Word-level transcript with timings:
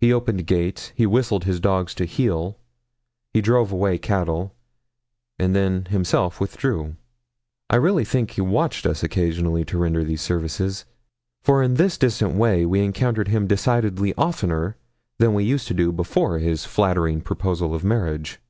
He 0.00 0.12
opened 0.12 0.48
gates, 0.48 0.90
he 0.96 1.06
whistled 1.06 1.44
his 1.44 1.60
dogs 1.60 1.94
to 1.94 2.04
'heel,' 2.04 2.58
he 3.32 3.40
drove 3.40 3.70
away 3.70 3.96
cattle, 3.96 4.56
and 5.38 5.54
then 5.54 5.84
himself 5.84 6.40
withdrew. 6.40 6.96
I 7.70 7.76
really 7.76 8.04
think 8.04 8.32
he 8.32 8.40
watched 8.40 8.86
us 8.86 9.04
occasionally 9.04 9.64
to 9.66 9.78
render 9.78 10.02
these 10.02 10.20
services, 10.20 10.84
for 11.44 11.62
in 11.62 11.74
this 11.74 11.96
distant 11.96 12.34
way 12.34 12.66
we 12.66 12.80
encountered 12.82 13.28
him 13.28 13.46
decidedly 13.46 14.12
oftener 14.18 14.76
than 15.18 15.32
we 15.32 15.44
used 15.44 15.68
to 15.68 15.74
do 15.74 15.92
before 15.92 16.40
his 16.40 16.64
flattering 16.64 17.20
proposal 17.20 17.72
of 17.72 17.84
marriage. 17.84 18.40